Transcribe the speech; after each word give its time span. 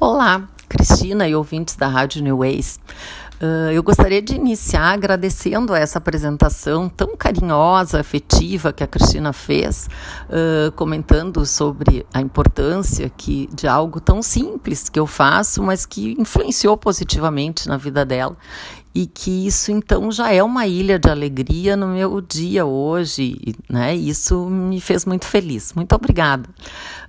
Olá, 0.00 0.48
Cristina 0.68 1.26
e 1.28 1.36
ouvintes 1.36 1.76
da 1.76 1.86
Rádio 1.86 2.20
New 2.22 2.38
Ways. 2.38 2.80
Uh, 3.40 3.70
eu 3.72 3.82
gostaria 3.82 4.20
de 4.20 4.34
iniciar 4.34 4.92
agradecendo 4.92 5.74
essa 5.74 5.98
apresentação 5.98 6.88
tão 6.88 7.16
carinhosa, 7.16 8.00
afetiva 8.00 8.72
que 8.72 8.82
a 8.82 8.86
Cristina 8.86 9.32
fez, 9.32 9.88
uh, 10.28 10.72
comentando 10.72 11.46
sobre 11.46 12.04
a 12.12 12.20
importância 12.20 13.08
que, 13.08 13.48
de 13.54 13.68
algo 13.68 14.00
tão 14.00 14.20
simples 14.20 14.88
que 14.88 14.98
eu 14.98 15.06
faço, 15.06 15.62
mas 15.62 15.86
que 15.86 16.16
influenciou 16.18 16.76
positivamente 16.76 17.68
na 17.68 17.76
vida 17.76 18.04
dela. 18.04 18.36
E 18.92 19.06
que 19.06 19.46
isso 19.46 19.72
então 19.72 20.10
já 20.12 20.32
é 20.32 20.42
uma 20.42 20.66
ilha 20.66 20.98
de 20.98 21.08
alegria 21.08 21.76
no 21.76 21.88
meu 21.88 22.20
dia 22.20 22.64
hoje, 22.64 23.56
né? 23.68 23.94
Isso 23.94 24.48
me 24.48 24.80
fez 24.80 25.04
muito 25.04 25.24
feliz. 25.24 25.72
Muito 25.72 25.92
obrigada. 25.94 26.48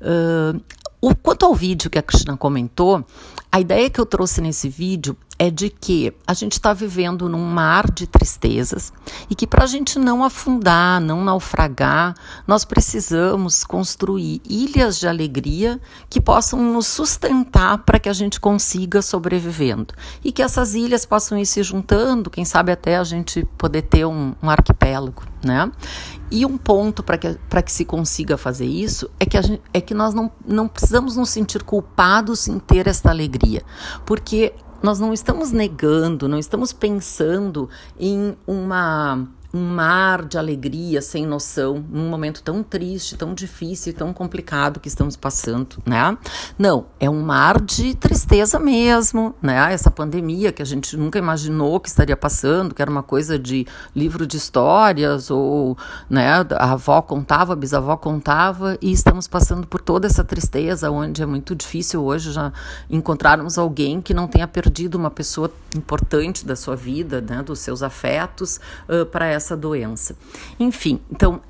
Uh, 0.00 0.58
o, 1.04 1.14
quanto 1.14 1.44
ao 1.44 1.54
vídeo 1.54 1.90
que 1.90 1.98
a 1.98 2.02
Cristina 2.02 2.34
comentou, 2.34 3.04
a 3.52 3.60
ideia 3.60 3.90
que 3.90 4.00
eu 4.00 4.06
trouxe 4.06 4.40
nesse 4.40 4.70
vídeo 4.70 5.14
é 5.38 5.50
de 5.50 5.68
que 5.68 6.12
a 6.26 6.32
gente 6.32 6.52
está 6.52 6.72
vivendo 6.72 7.28
num 7.28 7.44
mar 7.44 7.90
de 7.90 8.06
tristezas 8.06 8.92
e 9.28 9.34
que 9.34 9.46
para 9.46 9.64
a 9.64 9.66
gente 9.66 9.98
não 9.98 10.24
afundar, 10.24 11.00
não 11.00 11.22
naufragar, 11.22 12.14
nós 12.46 12.64
precisamos 12.64 13.64
construir 13.64 14.40
ilhas 14.48 14.98
de 14.98 15.06
alegria 15.06 15.80
que 16.08 16.20
possam 16.20 16.60
nos 16.60 16.86
sustentar 16.86 17.78
para 17.78 17.98
que 17.98 18.08
a 18.08 18.12
gente 18.12 18.40
consiga 18.40 19.02
sobrevivendo. 19.02 19.92
E 20.24 20.32
que 20.32 20.42
essas 20.42 20.74
ilhas 20.74 21.04
possam 21.04 21.36
ir 21.36 21.46
se 21.46 21.62
juntando, 21.62 22.30
quem 22.30 22.44
sabe 22.44 22.72
até 22.72 22.96
a 22.96 23.04
gente 23.04 23.44
poder 23.58 23.82
ter 23.82 24.04
um, 24.06 24.34
um 24.42 24.48
arquipélago, 24.48 24.73
né? 25.44 25.70
E 26.30 26.44
um 26.44 26.56
ponto 26.56 27.02
para 27.02 27.18
que, 27.18 27.38
que 27.64 27.72
se 27.72 27.84
consiga 27.84 28.36
fazer 28.36 28.66
isso 28.66 29.10
é 29.20 29.26
que, 29.26 29.40
gente, 29.40 29.62
é 29.72 29.80
que 29.80 29.94
nós 29.94 30.14
não, 30.14 30.30
não 30.46 30.66
precisamos 30.66 31.16
nos 31.16 31.30
sentir 31.30 31.62
culpados 31.62 32.48
em 32.48 32.58
ter 32.58 32.86
esta 32.86 33.10
alegria, 33.10 33.62
porque 34.04 34.52
nós 34.82 34.98
não 35.00 35.12
estamos 35.12 35.52
negando, 35.52 36.28
não 36.28 36.38
estamos 36.38 36.72
pensando 36.72 37.68
em 37.98 38.36
uma 38.46 39.26
um 39.54 39.62
mar 39.62 40.24
de 40.24 40.36
alegria 40.36 41.00
sem 41.00 41.24
noção 41.24 41.84
num 41.88 42.08
momento 42.08 42.42
tão 42.42 42.60
triste, 42.60 43.16
tão 43.16 43.32
difícil, 43.32 43.94
tão 43.94 44.12
complicado 44.12 44.80
que 44.80 44.88
estamos 44.88 45.16
passando, 45.16 45.76
né? 45.86 46.18
Não, 46.58 46.86
é 46.98 47.08
um 47.08 47.22
mar 47.22 47.60
de 47.60 47.94
tristeza 47.94 48.58
mesmo, 48.58 49.32
né? 49.40 49.72
Essa 49.72 49.92
pandemia 49.92 50.50
que 50.50 50.60
a 50.60 50.64
gente 50.64 50.96
nunca 50.96 51.20
imaginou 51.20 51.78
que 51.78 51.88
estaria 51.88 52.16
passando, 52.16 52.74
que 52.74 52.82
era 52.82 52.90
uma 52.90 53.02
coisa 53.02 53.38
de 53.38 53.64
livro 53.94 54.26
de 54.26 54.36
histórias 54.36 55.30
ou, 55.30 55.78
né, 56.10 56.44
a 56.50 56.72
avó 56.72 57.00
contava, 57.00 57.52
a 57.52 57.56
bisavó 57.56 57.96
contava 57.96 58.76
e 58.82 58.90
estamos 58.90 59.28
passando 59.28 59.66
por 59.68 59.80
toda 59.80 60.08
essa 60.08 60.24
tristeza 60.24 60.90
onde 60.90 61.22
é 61.22 61.26
muito 61.26 61.54
difícil 61.54 62.02
hoje 62.02 62.32
já 62.32 62.52
encontrarmos 62.90 63.56
alguém 63.56 64.00
que 64.00 64.12
não 64.12 64.26
tenha 64.26 64.48
perdido 64.48 64.96
uma 64.96 65.10
pessoa 65.10 65.50
importante 65.76 66.44
da 66.44 66.56
sua 66.56 66.74
vida, 66.74 67.20
né, 67.20 67.42
dos 67.42 67.60
seus 67.60 67.82
afetos 67.82 68.58
uh, 68.88 69.06
para 69.06 69.26
essa 69.26 69.43
essa 69.44 69.56
doença. 69.56 70.16
Enfim, 70.58 71.00
então 71.10 71.40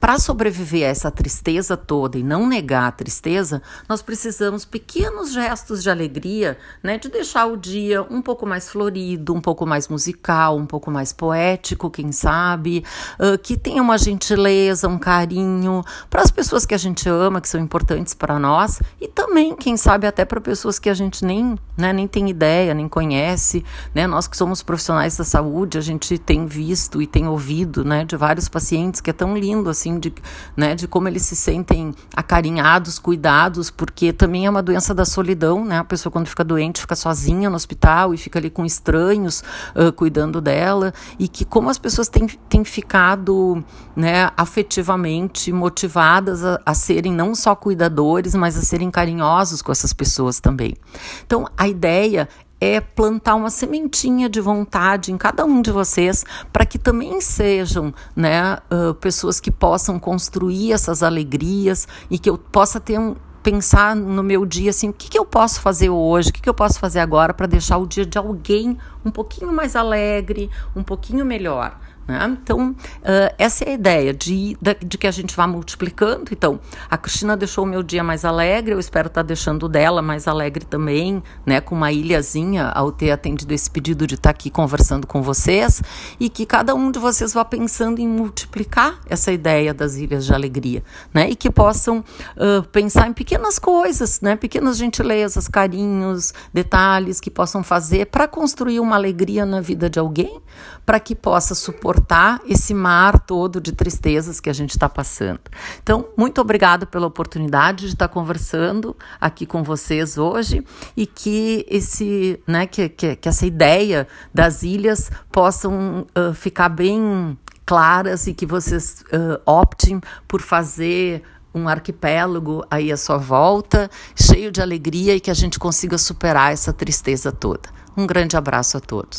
para 0.00 0.18
sobreviver 0.18 0.86
a 0.86 0.90
essa 0.90 1.10
tristeza 1.10 1.76
toda 1.76 2.18
e 2.18 2.22
não 2.22 2.46
negar 2.46 2.88
a 2.88 2.92
tristeza, 2.92 3.62
nós 3.88 4.00
precisamos 4.02 4.64
pequenos 4.64 5.32
gestos 5.32 5.82
de 5.82 5.90
alegria, 5.90 6.56
né, 6.82 6.98
de 6.98 7.08
deixar 7.08 7.46
o 7.46 7.56
dia 7.56 8.02
um 8.02 8.22
pouco 8.22 8.46
mais 8.46 8.68
florido, 8.70 9.34
um 9.34 9.40
pouco 9.40 9.66
mais 9.66 9.88
musical, 9.88 10.56
um 10.56 10.66
pouco 10.66 10.90
mais 10.90 11.12
poético, 11.12 11.90
quem 11.90 12.12
sabe, 12.12 12.84
uh, 13.18 13.36
que 13.38 13.56
tenha 13.56 13.82
uma 13.82 13.98
gentileza, 13.98 14.88
um 14.88 14.98
carinho 14.98 15.82
para 16.08 16.22
as 16.22 16.30
pessoas 16.30 16.64
que 16.64 16.74
a 16.74 16.78
gente 16.78 17.08
ama, 17.08 17.40
que 17.40 17.48
são 17.48 17.60
importantes 17.60 18.14
para 18.14 18.38
nós, 18.38 18.80
e 19.00 19.08
também, 19.08 19.56
quem 19.56 19.76
sabe, 19.76 20.06
até 20.06 20.24
para 20.24 20.40
pessoas 20.40 20.78
que 20.78 20.88
a 20.88 20.94
gente 20.94 21.24
nem, 21.24 21.58
né, 21.76 21.92
nem 21.92 22.06
tem 22.06 22.28
ideia, 22.30 22.74
nem 22.74 22.88
conhece, 22.88 23.64
né, 23.94 24.06
nós 24.06 24.28
que 24.28 24.36
somos 24.36 24.62
profissionais 24.62 25.16
da 25.16 25.24
saúde, 25.24 25.78
a 25.78 25.80
gente 25.80 26.18
tem 26.18 26.46
visto 26.46 27.02
e 27.02 27.06
tem 27.06 27.26
ouvido, 27.26 27.84
né, 27.84 28.04
de 28.04 28.16
vários 28.16 28.48
pacientes 28.48 29.00
que 29.00 29.10
é 29.10 29.12
tão 29.12 29.36
lindo 29.36 29.68
assim 29.68 29.87
assim, 29.88 29.98
de, 29.98 30.12
né, 30.56 30.74
de 30.74 30.86
como 30.86 31.08
eles 31.08 31.22
se 31.22 31.34
sentem 31.34 31.94
acarinhados, 32.14 32.98
cuidados, 32.98 33.70
porque 33.70 34.12
também 34.12 34.46
é 34.46 34.50
uma 34.50 34.62
doença 34.62 34.94
da 34.94 35.04
solidão, 35.04 35.64
né? 35.64 35.78
A 35.78 35.84
pessoa 35.84 36.12
quando 36.12 36.26
fica 36.26 36.44
doente 36.44 36.80
fica 36.80 36.94
sozinha 36.94 37.48
no 37.48 37.56
hospital 37.56 38.12
e 38.12 38.18
fica 38.18 38.38
ali 38.38 38.50
com 38.50 38.64
estranhos 38.64 39.42
uh, 39.74 39.92
cuidando 39.92 40.40
dela 40.40 40.92
e 41.18 41.26
que 41.26 41.44
como 41.44 41.70
as 41.70 41.78
pessoas 41.78 42.08
têm, 42.08 42.26
têm 42.48 42.64
ficado, 42.64 43.64
né, 43.96 44.30
afetivamente 44.36 45.52
motivadas 45.52 46.44
a, 46.44 46.60
a 46.64 46.74
serem 46.74 47.12
não 47.12 47.34
só 47.34 47.54
cuidadores, 47.54 48.34
mas 48.34 48.56
a 48.56 48.62
serem 48.62 48.90
carinhosos 48.90 49.62
com 49.62 49.72
essas 49.72 49.92
pessoas 49.92 50.40
também. 50.40 50.76
Então, 51.24 51.46
a 51.56 51.66
ideia 51.68 52.28
é 52.60 52.80
plantar 52.80 53.34
uma 53.34 53.50
sementinha 53.50 54.28
de 54.28 54.40
vontade 54.40 55.12
em 55.12 55.16
cada 55.16 55.44
um 55.44 55.62
de 55.62 55.70
vocês 55.70 56.24
para 56.52 56.66
que 56.66 56.78
também 56.78 57.20
sejam 57.20 57.94
né, 58.16 58.58
uh, 58.70 58.94
pessoas 58.94 59.38
que 59.38 59.50
possam 59.50 59.98
construir 59.98 60.72
essas 60.72 61.02
alegrias 61.02 61.86
e 62.10 62.18
que 62.18 62.28
eu 62.28 62.36
possa 62.36 62.80
ter 62.80 62.98
um, 62.98 63.14
pensar 63.42 63.94
no 63.94 64.22
meu 64.22 64.44
dia 64.44 64.70
assim, 64.70 64.88
o 64.88 64.92
que, 64.92 65.08
que 65.08 65.18
eu 65.18 65.24
posso 65.24 65.60
fazer 65.60 65.88
hoje, 65.88 66.30
o 66.30 66.32
que, 66.32 66.42
que 66.42 66.48
eu 66.48 66.54
posso 66.54 66.78
fazer 66.78 67.00
agora 67.00 67.32
para 67.32 67.46
deixar 67.46 67.78
o 67.78 67.86
dia 67.86 68.04
de 68.04 68.18
alguém 68.18 68.76
um 69.04 69.10
pouquinho 69.10 69.52
mais 69.52 69.76
alegre, 69.76 70.50
um 70.74 70.82
pouquinho 70.82 71.24
melhor. 71.24 71.78
Né? 72.08 72.38
Então, 72.42 72.70
uh, 72.70 73.34
essa 73.36 73.64
é 73.64 73.68
a 73.68 73.74
ideia 73.74 74.14
de, 74.14 74.56
de, 74.82 74.96
que 74.96 75.06
a 75.06 75.10
gente 75.10 75.36
vá 75.36 75.46
multiplicando. 75.46 76.30
Então, 76.32 76.58
a 76.90 76.96
Cristina 76.96 77.36
deixou 77.36 77.64
o 77.64 77.66
meu 77.66 77.82
dia 77.82 78.02
mais 78.02 78.24
alegre, 78.24 78.72
eu 78.72 78.80
espero 78.80 79.08
estar 79.08 79.22
tá 79.22 79.26
deixando 79.26 79.64
o 79.64 79.68
dela 79.68 80.00
mais 80.00 80.26
alegre 80.26 80.64
também, 80.64 81.22
né? 81.44 81.60
com 81.60 81.74
uma 81.74 81.92
ilhazinha, 81.92 82.68
ao 82.68 82.90
ter 82.90 83.10
atendido 83.10 83.52
esse 83.52 83.70
pedido 83.70 84.06
de 84.06 84.14
estar 84.14 84.30
tá 84.30 84.30
aqui 84.30 84.48
conversando 84.48 85.06
com 85.06 85.20
vocês, 85.20 85.82
e 86.18 86.30
que 86.30 86.46
cada 86.46 86.74
um 86.74 86.90
de 86.90 86.98
vocês 86.98 87.34
vá 87.34 87.44
pensando 87.44 88.00
em 88.00 88.08
multiplicar 88.08 88.98
essa 89.06 89.30
ideia 89.30 89.74
das 89.74 89.96
ilhas 89.96 90.24
de 90.24 90.32
alegria, 90.32 90.82
né? 91.12 91.28
e 91.28 91.36
que 91.36 91.50
possam 91.50 91.98
uh, 91.98 92.66
pensar 92.72 93.06
em 93.06 93.12
pequenas 93.12 93.58
coisas, 93.58 94.22
né? 94.22 94.34
pequenas 94.34 94.78
gentilezas, 94.78 95.46
carinhos, 95.46 96.32
detalhes 96.54 97.20
que 97.20 97.30
possam 97.30 97.62
fazer 97.62 98.06
para 98.06 98.26
construir 98.26 98.80
uma 98.80 98.96
alegria 98.96 99.44
na 99.44 99.60
vida 99.60 99.90
de 99.90 99.98
alguém, 99.98 100.40
para 100.86 100.98
que 100.98 101.14
possa 101.14 101.54
suportar 101.54 101.97
suportar 101.98 102.40
esse 102.46 102.72
mar 102.72 103.18
todo 103.18 103.60
de 103.60 103.72
tristezas 103.72 104.40
que 104.40 104.48
a 104.48 104.52
gente 104.52 104.70
está 104.70 104.88
passando. 104.88 105.40
Então, 105.82 106.06
muito 106.16 106.40
obrigado 106.40 106.86
pela 106.86 107.06
oportunidade 107.06 107.86
de 107.86 107.92
estar 107.92 108.08
conversando 108.08 108.96
aqui 109.20 109.44
com 109.44 109.62
vocês 109.62 110.16
hoje 110.16 110.64
e 110.96 111.06
que 111.06 111.66
esse, 111.68 112.40
né, 112.46 112.66
que, 112.66 112.88
que, 112.88 113.16
que 113.16 113.28
essa 113.28 113.46
ideia 113.46 114.06
das 114.32 114.62
ilhas 114.62 115.10
possam 115.30 116.06
uh, 116.16 116.32
ficar 116.34 116.68
bem 116.68 117.36
claras 117.66 118.26
e 118.26 118.34
que 118.34 118.46
vocês 118.46 119.04
uh, 119.12 119.40
optem 119.44 120.00
por 120.26 120.40
fazer 120.40 121.22
um 121.54 121.68
arquipélago 121.68 122.64
aí 122.70 122.92
à 122.92 122.96
sua 122.96 123.18
volta, 123.18 123.90
cheio 124.14 124.52
de 124.52 124.62
alegria 124.62 125.14
e 125.16 125.20
que 125.20 125.30
a 125.30 125.34
gente 125.34 125.58
consiga 125.58 125.98
superar 125.98 126.52
essa 126.52 126.72
tristeza 126.72 127.32
toda. 127.32 127.68
Um 127.96 128.06
grande 128.06 128.36
abraço 128.36 128.76
a 128.76 128.80
todos. 128.80 129.16